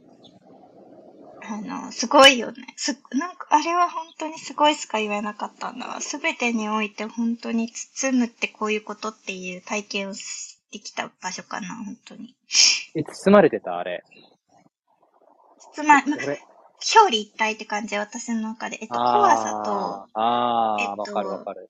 [1.48, 2.74] あの、すごいよね。
[2.76, 6.02] す、なんか、あれは本当にすごいしか言えなかったんだわ。
[6.02, 12.36] すべてにおいて本当に包むってこういうことっていう体験をしてきた場所かな、本当に。
[12.96, 13.78] え、包まれてた？
[13.78, 14.04] あれ。
[15.76, 16.20] 包ま、表
[17.08, 18.78] 裏一体って感じで私の中で。
[18.82, 21.70] えっと、怖さと、あーあー、えっとわかるわかる。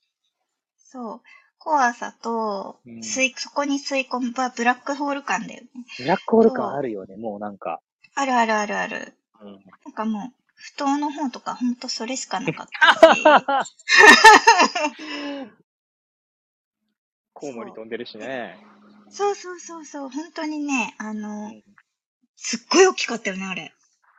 [0.78, 1.22] そう、
[1.58, 5.70] 怖さと、うん吸い、そこに吸い込む、ブラックホール感だよね。
[5.98, 7.82] ブラックホール感あるよね、もうなんか。
[8.16, 9.18] あるあるあるある。
[9.42, 9.54] うん。
[9.86, 13.76] なんかもう、不当の方とかほんとそれしかなかったし。
[17.34, 18.58] コウモリ飛んでるしね。
[19.10, 21.64] そうそうそうそう、本当にね、あのん、
[22.36, 23.74] すっごい大きかったよね、あれ。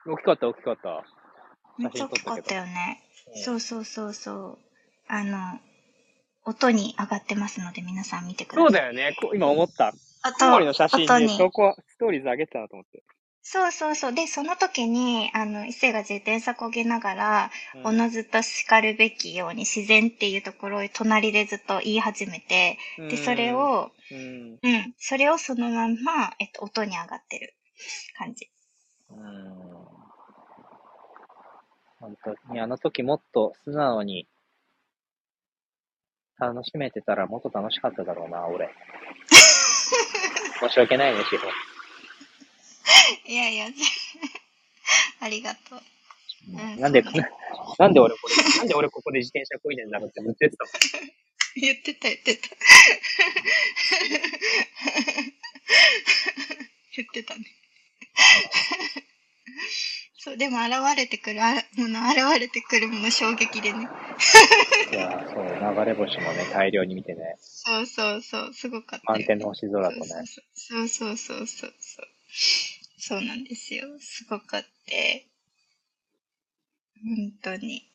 [0.06, 1.04] 大きかった、大きかった。
[1.78, 3.00] めっちゃ大きかったよね。
[3.00, 4.58] うんそうそうそうそう。
[5.08, 5.58] あの、
[6.44, 8.64] 音に上がってますので皆さん見てください。
[8.66, 9.16] そうだよね。
[9.20, 9.92] こ今思った。
[10.24, 13.02] 音コウモリの写真にそこ、ストーリーズ上げてたなと思って。
[13.48, 14.12] そうそうそう。
[14.12, 24.58] で、その時に、あの、伊勢が自転車こげながら、うんおのずと叱るべきように自然っていうところを隣でずっと言い始めて、で、それ、を、うん。
[24.60, 27.54] うん、それをそのまんま、えっと、音に上がってる
[28.18, 28.50] 感じ。
[29.10, 29.16] うん。
[32.00, 34.26] 本当に、あの時もっと素直に
[36.40, 38.70] 楽しめてたらもっと楽しかっただろうな、俺。
[40.58, 41.46] 申し訳ないね、志保。
[43.26, 43.66] いやいや、
[45.20, 45.82] ありがとう。
[46.48, 50.72] うんなんでなんで俺これ、なんで俺ここで自転車こいでんだろうって言ってたもん。
[51.56, 52.48] 言ってた言ってた。
[56.96, 57.44] 言ってた ね。
[60.18, 63.88] そう、でも現れてくるあもの、現れてくるもの衝撃でね。
[64.92, 69.18] いや、そう、流れ星もね、大量に見てね、そうそうそう、すごかったよ。
[69.18, 70.06] 満天の星空とね。
[70.54, 72.08] そうそうそうそうそう。
[73.08, 73.86] そうなんですよ。
[74.00, 75.28] すごかって。
[77.04, 77.88] 本当に。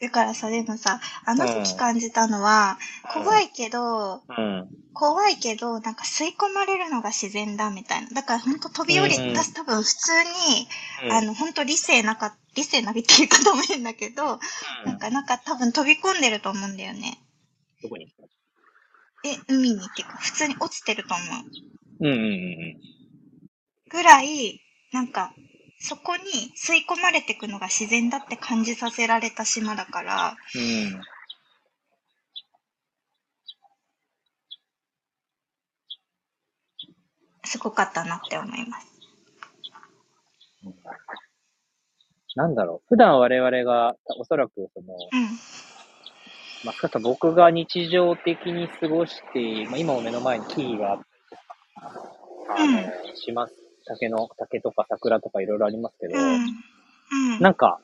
[0.00, 2.78] だからさ、でもさ、あの時感じたのは、
[3.12, 4.68] 怖いけど、うん。
[4.92, 8.10] 怖いけど、なんか吸い込まれるのが自然だみたいな。
[8.10, 10.68] だから本当飛び降り、うんうん私多分普通に、
[11.06, 14.38] うんあの、本当理性なか、理性なびって言い方も変だけど、
[14.84, 17.18] なんか、なんか多分飛び込んでると思うんだよね。
[17.82, 18.14] どこに
[19.24, 21.83] え、海にっていうか、普通に落ちてると思う。
[22.00, 22.16] うんうんう
[22.80, 22.94] ん
[23.94, 24.60] ぐらい、
[24.92, 25.32] なんか、
[25.78, 26.22] そこに
[26.56, 31.00] 吸い込まれていくのが自然だって感じさせられた島だから、うん。
[37.44, 38.86] すごかったなって思います。
[40.64, 40.74] うん。
[42.34, 42.88] なんだろう。
[42.88, 45.28] 普段我々が、おそらくその、うん。
[46.64, 51.00] まあ、少なくとも僕が日常的に過ごして、まあ、今も目の前に木々があっ
[51.76, 53.54] あの、します。
[53.86, 56.14] 竹の、竹とか桜とかいろいろありますけど。
[57.40, 57.80] なんか、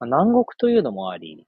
[0.00, 1.46] まあ南国というのもあり、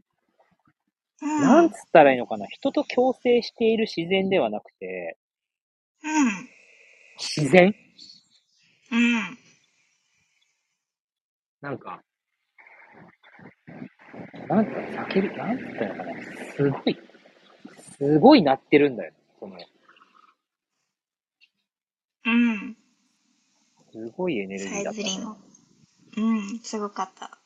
[1.22, 1.42] うん。
[1.42, 5.18] なんつったらいいのかな、人と共生している自然ではなくて、
[6.02, 6.48] うん。
[7.18, 7.74] 自然？
[8.92, 9.38] うん。
[11.60, 12.02] なんか、
[14.48, 14.72] なんか
[15.12, 16.14] 叫び、なんつったのかな、
[16.56, 16.98] すごい、
[17.98, 19.12] すごい鳴ってるんだよ。
[19.38, 19.56] その、
[22.26, 22.76] うん。
[23.92, 25.04] すごいエネルギさえーだったね。
[25.04, 25.36] ずりも。
[26.16, 26.60] うん。
[26.62, 27.38] すごかった。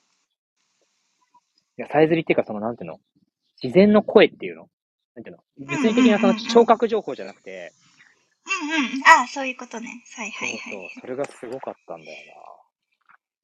[1.79, 3.01] いや、さえずりっていうか、その、なんていうの？
[3.63, 4.69] 自然の声っていうの？
[5.17, 5.43] なんていうの？
[5.59, 7.73] 物理的なその聴覚情報じゃなくて、
[8.47, 9.03] うんうん。
[9.07, 10.05] ああ、そういうことね。
[10.17, 12.35] はいはいはそうそうい。、それがすごかったんだよ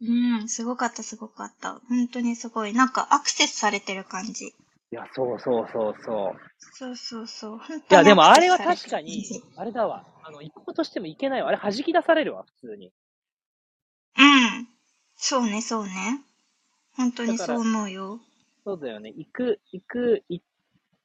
[0.03, 0.49] うん。
[0.49, 1.81] すごかったすごかった。
[1.89, 2.73] 本当にすごい。
[2.75, 4.55] なんかアクセスされてる感じ。
[4.93, 5.03] な。
[5.03, 6.41] いや、そうそうそうそう。
[6.73, 7.59] そうそうそう。
[7.59, 9.25] 本いや、でもあれは確かに
[9.57, 10.05] あれだわ。
[10.25, 11.49] あの、行こうとしても行けないわ。
[11.49, 12.93] あれ弾き出されるわ、普通に。
[14.19, 14.69] うん。
[15.17, 16.21] そうね、そうね。
[16.97, 18.21] 本当にそう思うよ。
[18.65, 19.13] そうだよね。
[19.17, 20.41] 行く、行く、い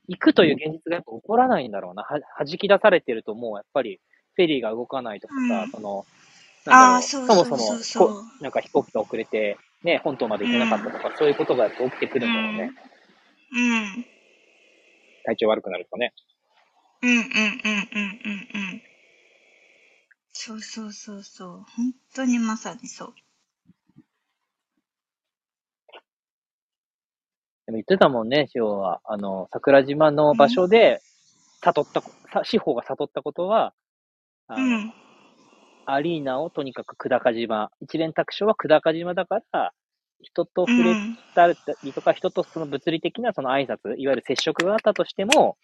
[0.08, 2.04] 行くという現実がやっぱ起こらないんだろうな。
[2.04, 4.00] は弾き出されてるともうやっぱり
[4.36, 6.06] フェリーが動かないとかさ、うんその、
[6.66, 12.64] なんだろう、そうそもそうそもそうそうこなんか飛行機が遅れて、ね、本島まで行けなかったとか、そういうことが起きてくるんだろうね。
[12.64, 12.95] うん。
[15.24, 16.14] 体調悪くなるとね。
[17.02, 18.82] うんうんうんうんうんうん。
[20.34, 21.50] そうそうそうそう。
[21.76, 23.14] 本当にまさにそう。
[27.66, 29.02] でも言ってたもんね、シオは。
[29.06, 31.02] あの、桜島の場所で、
[31.64, 33.74] 悟ったこ、さ司法が悟ったことは、
[34.48, 34.94] あのうん。
[35.88, 39.74] アリーナをとにかく久高島、一連卓所は久高島だから、
[40.22, 41.18] 人と触れうん。
[41.36, 45.58] たりとか、人とその物理的なその挨拶、いわゆる接触があったとしても、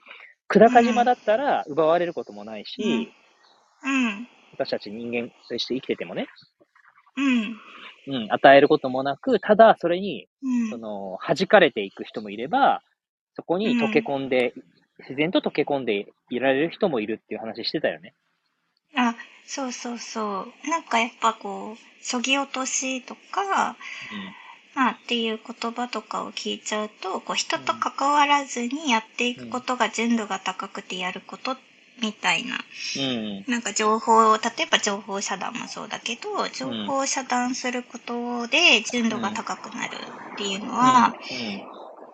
[0.49, 3.13] 久高島だったら奪われることもないし、
[3.83, 4.27] うん。
[4.53, 6.27] 私たち人間として生きててもね、
[7.15, 7.57] うん。
[8.07, 10.69] うん、与えることもなく、ただそれに、うん。
[10.69, 12.81] その、弾かれていく人もいれば、
[13.35, 14.53] そこに溶け込んで、
[14.99, 18.13] 自然と溶け込んでいられる人もいるっていう話してたよね。
[18.95, 20.69] あ、そうそうそう。
[20.69, 23.77] なんかやっぱこう、そぎ落としとか、
[24.73, 31.57] まあっていう言葉とかを聞いちゃうと、こう人と関わらずにやっていくことが純度が高くてやること
[32.01, 32.57] みたいな。
[32.95, 33.45] うん。
[33.47, 39.97] なんか情報を、例えば情報遮断もそうだけど、情報を遮断することで純度が高くなる
[40.33, 41.15] っていうのは、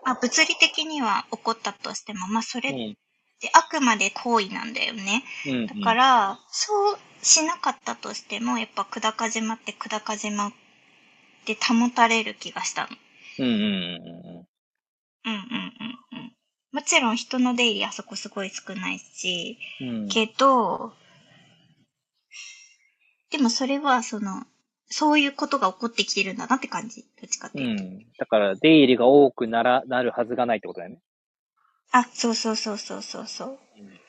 [0.04, 2.96] まあ物理的には起こったとしても、まあそれっうん。
[3.40, 5.24] てあくまで行為なんだよね。
[5.44, 5.66] うん。
[5.66, 10.52] だから、そうしなかったとしても、やっぱ久高島って久高島
[11.48, 12.88] で保たれる気がしたの。
[13.38, 13.46] うん。
[13.46, 13.52] うん。
[13.52, 14.48] うん。
[15.24, 16.32] うんうんうんうん。
[16.72, 20.08] もちろん人の出入りあそこすごい少ないし、うん。
[20.08, 20.92] けど、
[23.30, 24.44] でもそれはその、
[24.90, 27.02] そういうことが起こってきてるんだなって感じ。
[27.02, 27.84] どっちかってういうと。
[27.84, 27.98] ん。
[28.18, 31.00] だから、出入りが多くなら、なるはずがないってことだよね。
[31.92, 33.48] あ、そうそうそうそうそうそう。
[33.78, 34.08] うん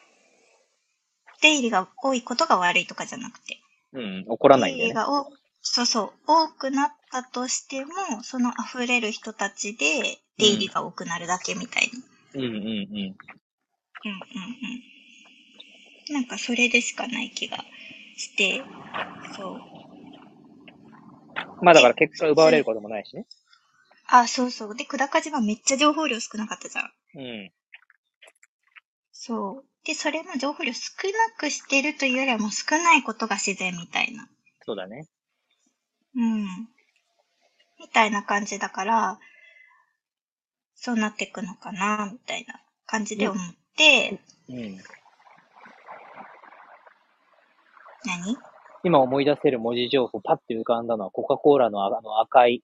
[1.42, 3.60] 出入りが多いことが悪いとかじゃなくて。
[3.94, 4.26] うん。
[4.28, 4.94] 怒らないんだよね。
[4.94, 5.32] 出入りがお
[5.72, 11.92] そうそう、多くなったとしても、その溢れる人たちで出入りが多くなるだけみたい
[12.34, 12.42] な。
[12.42, 12.58] うんうんうん。
[12.58, 13.16] うん、うん、
[16.10, 16.14] うん。
[16.14, 17.58] なんかそれでしかない気が
[18.18, 18.64] して、
[19.38, 19.62] そう。
[21.62, 23.28] まあだから結果奪われることもないしね。
[24.08, 24.76] あ、そうそう。
[24.76, 26.92] で、久高島めっちゃ情報量少なかったじゃん。
[27.16, 27.52] うん。
[29.12, 29.86] そう。
[29.86, 30.80] で、それの情報量少
[31.10, 34.28] なくしてるというよりはもう少ないことが自然みたいな。
[34.66, 35.08] そうだね。
[36.20, 36.68] うん。
[37.80, 39.20] みたいな感じだから、
[40.76, 44.78] そうなっていくのかな、みたいな感じで思って、うん。
[48.06, 48.38] 何？
[48.84, 52.64] 今思い出せる文字情報、パッて浮かんだのは、コカ・コーラのあの赤い、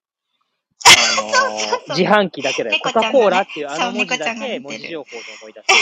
[0.85, 2.79] あのーそうそう自販機だけだよ。
[2.81, 5.79] コカ・コーラっていうあの文字だけ文字情報で思い出せる。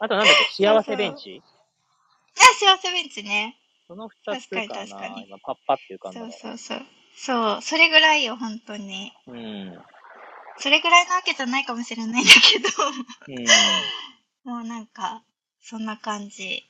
[0.00, 1.42] あとなんだっけ、幸せベンチ？
[2.38, 3.59] あ、幸せベンチね。
[3.90, 6.86] その二つかな確かに確かに今パッパって浮かんだそのうそうそう。
[7.16, 9.12] そう、それぐらいよ、本当に。
[9.26, 9.78] うん。
[10.58, 12.68] それぐらいなわけじゃないかもしれないんだけど、
[13.26, 14.52] うん。
[14.52, 15.24] もうなんか、
[15.60, 16.62] そんな感じ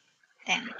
[0.46, 0.70] だよね。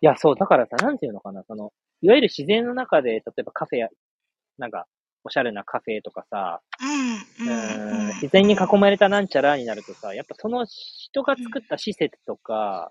[0.00, 1.72] いや、そう、だからさ、なんていうのかな、その、
[2.02, 3.88] いわゆる自然の中で、例えばカフェや、
[4.58, 4.88] なんか、
[5.22, 8.14] おしゃれなカフェとかさ、うん、うん、うん。
[8.14, 12.90] 自然に囲まれたなんちゃらになるとさ、やっぱその人が作った施設とか、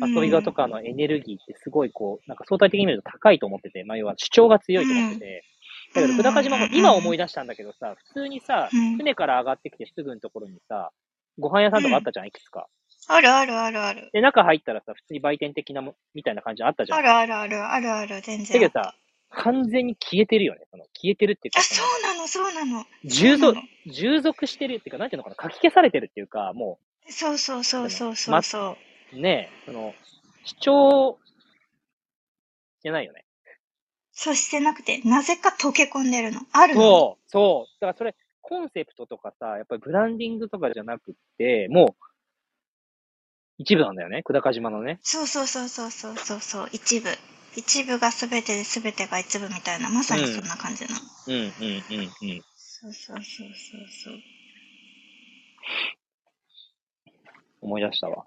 [0.00, 5.44] 遊び場とかのエネルギーってすごいこう、なんか相対的に見ると高いと思ってて、まあ要は主張が強いと思ってて、
[5.94, 10.90] だけど、久高島も今思い出したんだけどさ、普通にさ、うん船から上がってきてすぐのところにさ、
[11.38, 12.68] ご飯屋さんとかあったじゃん、いくつか。
[13.08, 14.10] あるあるあるある。
[14.12, 16.98] で、中入ったらさ、普通に売店的なも、みたいな感じあったじゃん。
[16.98, 18.60] あるあるあるあるある、全然。
[18.60, 18.94] だけどさ、
[19.30, 20.60] 完全に消えてるよね。
[20.70, 22.84] その消えてるっていうか、あ、そうなの、そうなの。
[23.04, 28.76] 従属従属してるっていうか、なんていうのかな、書き消されてるっていうか、もそうそうそうそうそうそう。
[29.12, 29.94] う、ね、その、
[30.44, 31.18] 主張、
[32.82, 33.24] じゃないよね。
[34.12, 36.40] そうしてなくて、なぜか溶け込んでるの。
[36.52, 36.80] あるの。
[36.80, 37.80] そう、そう。
[37.80, 42.04] だからそれ、コンセプトとかさ、やっぱりブランディングとかじゃなくって、もう、
[43.58, 44.98] 一部なんだよね、久高島のね。
[45.02, 46.68] そうそうそうそうそうそうそう。
[46.72, 47.10] 一部。
[47.56, 51.00] 一部が全てで全てが一部みたいな、まさにそんな感じなの。
[51.26, 52.44] うん、うん、うん、うん。
[52.56, 54.14] そうそうそうそうそう。
[57.60, 58.24] 思い出したわ。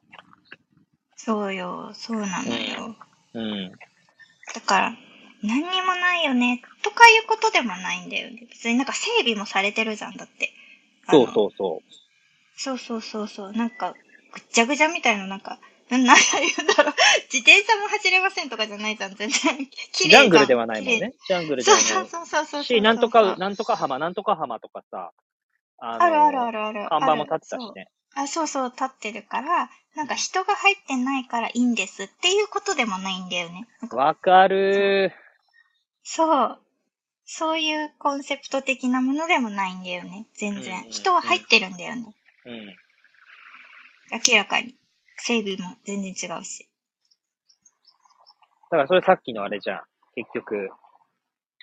[1.26, 2.96] そうよ、そうなのよ。
[3.34, 3.72] うん。
[4.54, 4.98] だから、
[5.42, 8.46] 何にもないよね、とかいうことでもないんだよね。
[8.50, 10.52] 別になんか整備もされてるじゃん、だって。
[11.10, 11.32] そうう。
[11.34, 11.82] そうそ
[12.56, 13.52] そうそうそうそう。
[13.54, 13.94] なんか、
[14.34, 15.60] ぐっちゃぐちゃみたいな、なんか、
[15.90, 16.94] ななんて言うんだろう。
[17.32, 19.56] 自転車も走れませんとかじゃないじゃん、全然。
[19.56, 19.58] う。
[19.94, 21.14] 綺麗じゃんジャングルではないもんね。
[21.28, 22.64] ジャングルではないそうそうそうそうそう。
[22.64, 25.12] し、なんとか、なんとか浜、なんとか浜とかさ、
[25.78, 26.90] あのあるあるあるある。
[26.90, 27.88] 看板も立ってたしね。
[28.16, 33.68] あ、そうそう、立ってるから、なんか人が入ってないからいいんですっていうことでもないんだよね。
[33.92, 35.12] わかる
[36.04, 36.60] そう。
[37.26, 40.28] そういうコンセプト的なものでもないんだよね。
[40.34, 40.84] 全うんうん然。
[40.90, 42.16] 人は入ってるんだよね。
[42.46, 42.50] ー。
[42.50, 42.76] うん。
[44.28, 44.76] 明らかに。
[45.18, 46.68] 整備も全然違うし。
[48.72, 49.82] だからそれさっきのあれじゃん。
[50.16, 50.70] 結局。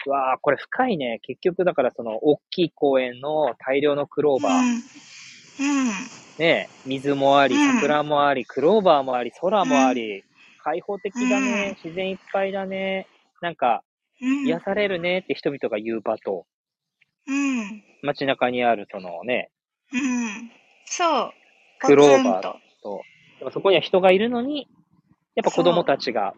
[0.06, 1.18] うわあ、これ深いね。
[1.22, 4.52] 結局だからその大きい公園の大量のクローバー。
[6.38, 10.24] ね水もあり、うん桜もあり、クローバーもあり、空もあり、
[10.62, 13.06] 開放的だね、自然いっぱいだね、
[13.40, 13.82] なんか
[14.20, 14.46] うん。
[14.46, 16.46] 癒されるねって人々が言う場と、
[17.26, 17.82] うん。
[18.02, 19.50] 街中にあるそのね、
[19.92, 20.50] うん。
[20.86, 21.32] そう。
[21.78, 22.42] クローバー
[22.82, 23.04] と
[23.52, 24.68] そこには人がいるのに、
[25.34, 26.34] やっぱ子供たちが、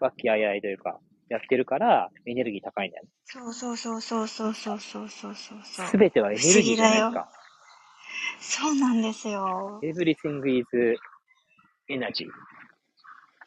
[0.00, 3.10] 和気あいあいというか、やってるから、エネルギー高いんだよね。
[3.26, 5.86] そうそうそうそうそうそうそうそう。
[5.88, 7.43] すべてはエネルギーじゃない不思議だか。
[8.40, 9.80] そうなんですよ。
[9.82, 10.66] everything is
[11.90, 12.26] energy.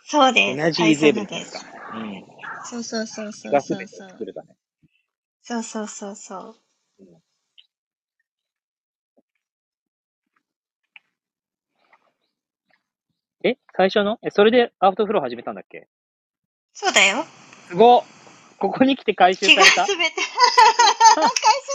[0.06, 0.82] そうです。
[0.82, 1.52] is そうな everything んです。
[1.54, 1.60] か。
[1.96, 2.24] うん。
[2.66, 4.08] そうそうそうそうがすべてそうそう。
[4.08, 4.56] を作るだね。
[5.44, 6.56] そうそうそうそう。
[13.44, 14.20] え最初の？
[14.24, 15.88] え、それでアウトフロー始めたんだっけ？
[16.74, 17.26] そうだよ。
[17.68, 18.04] すごっ
[18.60, 19.86] ここに来て回収された？
[19.86, 19.94] 回収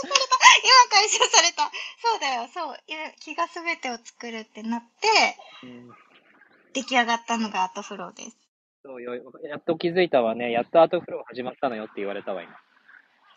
[0.01, 0.22] され
[0.63, 1.69] 今回収された。
[2.01, 2.47] そうだよ。
[2.53, 2.77] そう。
[3.19, 5.07] 気がすべてを作るってなって、
[5.63, 5.89] うん
[6.73, 8.37] 出来上がったのがアートフローです。
[8.83, 9.13] そうよ。
[9.15, 10.51] やっと気づいたわね。
[10.51, 12.51] やっとアウトフロー始まったのよって言われたわ、今。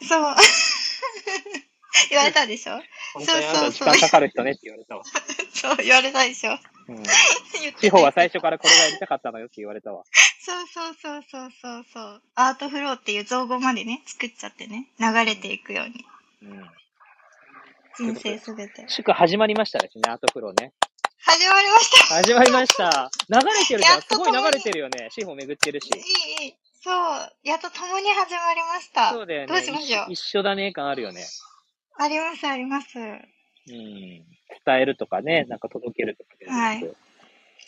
[0.01, 0.35] そう。
[2.11, 2.73] 言われたでしょ
[3.15, 5.03] 本当にあなたそうそう時間かかる人ねって言われたわ。
[5.55, 6.59] そう、言われたでしょ
[6.89, 7.03] うん。
[7.79, 10.05] 地方は最初からこれがやりたかったのよって言われたわ。
[10.41, 12.23] そうそうそうそうそうそう。
[12.35, 16.05] アートフローっていう造語までね、作っちゃってね、流れていくように。
[16.43, 16.71] うん。
[17.99, 18.85] 人生すべて。
[18.89, 20.73] 祝始まりましたですね、アートフローね。
[21.19, 23.11] 始まりました始まりました。
[23.29, 24.03] 流れてるじゃん。
[24.03, 25.09] すごい流れてるよね。
[25.11, 25.89] 四方巡ってるし。
[25.89, 25.99] い
[26.43, 26.55] い、いい。
[26.83, 26.95] そう。
[27.43, 29.11] やっと共に始まりました。
[29.13, 29.47] そうだよね。
[29.47, 30.05] どうしましょう？
[30.05, 31.25] 一緒一緒だね感あるよね。
[31.99, 32.99] あります、あります。
[32.99, 33.17] うん。
[33.73, 34.25] 伝
[34.67, 36.97] えるとかね、なんか届けるとかでなく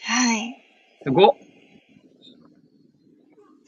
[0.04, 0.64] はい。
[1.02, 1.30] すごっ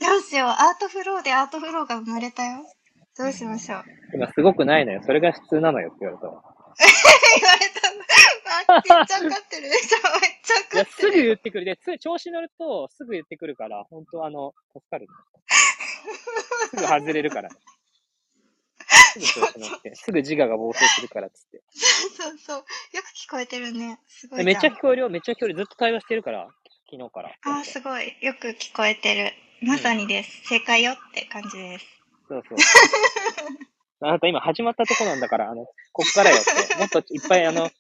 [0.01, 0.49] どうしよう。
[0.49, 2.65] アートフローでアートフローが生まれたよ。
[3.19, 3.85] どうしましょう。
[4.15, 5.03] 今すごくないのよ。
[5.05, 6.50] それが普通なのよって言われたわ。
[6.81, 8.01] 言われたの。
[8.69, 9.69] あ、めっちゃわかってる。
[9.69, 11.25] めっちゃわいや、かってすぐる。
[11.25, 11.65] 言ってくる。
[11.65, 15.07] で、つ調子乗ると、すぐ言ってくるから、本当あの、助かる。
[16.71, 17.51] すぐ外れるから。
[17.51, 21.63] すぐ調子乗って、すぐ自我が暴走するからっつって。
[22.17, 22.57] そうそう。
[22.59, 22.65] よ
[23.03, 24.01] く聞こえてるね。
[24.09, 24.47] すごいじゃん。
[24.47, 25.11] でめっちゃ聞こえるよ。
[25.11, 25.55] めっちゃ聞こえる。
[25.55, 26.49] ずっと対話してるから、
[26.91, 27.31] 昨日から。
[27.43, 28.17] あ、すごい。
[28.21, 29.33] よく聞こえてる。
[29.63, 30.49] まさにです。
[30.49, 31.87] 正解よって感じです。
[32.29, 32.59] そうそう。
[34.03, 37.71] あなた今始まったとこなんだから、あの、こっからよって、 もっといっぱいあの、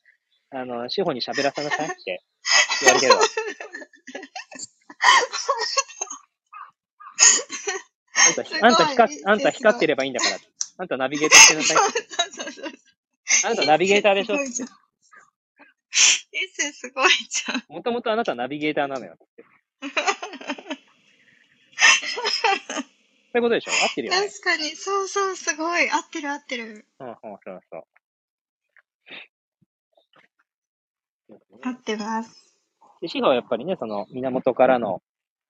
[0.50, 2.22] あの、志保に喋らさなさいって
[2.83, 3.20] 言われてるわ。
[8.26, 10.38] あんた、あんた光っ、あんた光ってればいいんだから。
[10.78, 11.76] あんたナビゲーターしてなさい。
[13.44, 14.37] あなたナビゲーターでしょ？
[14.37, 14.68] すごいじゃん。
[16.33, 17.64] エッセンすごいじゃん。
[17.68, 19.44] もともとあなたナビゲーターなのよって。
[23.33, 23.71] そういうことでしょ？
[23.71, 24.29] 合ってるよね。
[24.29, 25.88] 確かに、そうそう、すごい。
[25.90, 26.85] 合ってる合ってる。
[26.99, 27.85] うん、うん、そうそう。
[31.62, 32.57] 合ってます。
[33.01, 35.01] で、司法はやっぱりね、その源からの、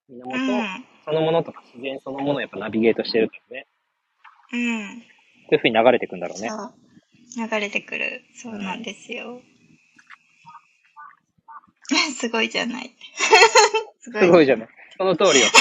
[0.09, 0.85] 源うん。
[1.05, 3.67] そのものとか自然そのものをやっぱナビゲートしてるからね。
[4.53, 4.89] うん。
[5.01, 6.49] そういう風に流れてくんだろうね。
[6.49, 6.75] そう。
[7.37, 8.23] 流れてくる。
[8.35, 9.41] そうなんですよ。
[12.19, 12.95] すごいじゃない。
[14.01, 14.69] すすごいじゃない。
[14.97, 15.47] その通りよ。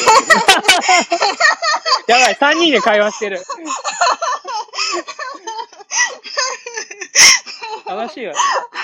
[2.10, 3.40] やばい、3人で会話してる。
[7.88, 8.34] 楽しいわ。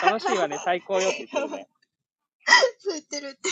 [0.03, 0.59] 楽しいわね。
[0.63, 1.67] 最高よって言ってるね。
[2.77, 3.49] そう言ってるって。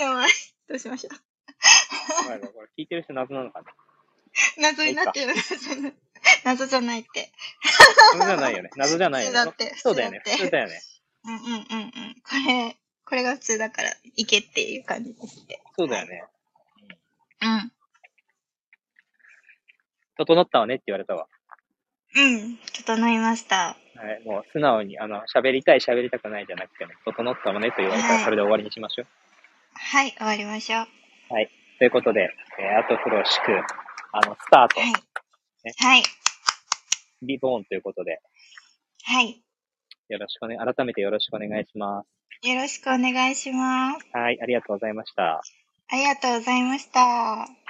[0.00, 0.30] やばい。
[0.68, 2.24] どうしましょう。
[2.24, 3.66] ごめんごめんこれ聞いてる人謎なのかな
[4.58, 5.34] 謎になってる。
[6.44, 7.32] 謎じゃないって。
[8.16, 8.70] 謎じゃないよね。
[8.76, 9.34] 謎じゃないよね。
[9.34, 10.22] だってそうだよね。
[10.24, 10.80] 普通だって普通だよね。
[11.24, 12.14] うんうんうんうん。
[12.22, 15.60] これ、これが普通だから、いけっていう感じですって。
[15.76, 16.24] そうだよね。
[17.42, 17.72] うん。
[20.16, 21.26] 整ったわねって言われたわ。
[22.14, 22.58] うん。
[22.72, 23.56] 整いました。
[23.56, 24.22] はい。
[24.24, 29.06] もう素直に、あの、喋りたい、喋りたくないじゃなくてね、整ったわねと言われたら、はいそれで終わりにしましょう。
[29.74, 30.86] はい、終わりましょう。
[31.34, 31.50] はい。
[31.78, 33.52] ということで、えー、アートフロー祝、
[34.12, 34.92] あの、スタート、はい
[35.66, 35.72] ね。
[35.78, 36.02] はい。
[37.22, 38.20] リボーンということで、
[39.04, 39.42] はい。
[40.08, 42.04] よろしくおね、改めてよろしくお願いしま
[42.42, 42.48] す。
[42.48, 44.06] よろしくお願いします。
[44.12, 44.38] はい。
[44.40, 45.40] ありがとうございました。
[45.88, 47.65] ありがとうございました。